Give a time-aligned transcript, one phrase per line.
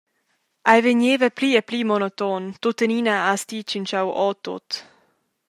[0.71, 4.67] Ei vegneva pli e pli monoton, tuttenina has ti tschitschau ora tut.